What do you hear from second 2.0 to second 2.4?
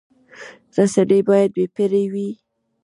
وي